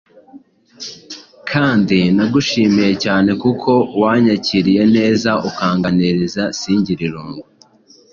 [1.49, 7.43] kandi nagushimiye cyane kuko wanyakiriye neza ukanganiriza singire irungu,